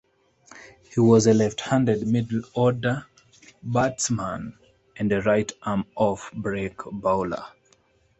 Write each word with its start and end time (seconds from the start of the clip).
He 0.89 0.99
was 0.99 1.27
a 1.27 1.33
left-handed 1.35 2.07
middle-order 2.07 3.05
batsman 3.61 4.57
and 4.95 5.11
a 5.11 5.21
right-arm 5.21 5.85
off 5.95 6.31
break 6.33 6.75
bowler. 6.91 7.45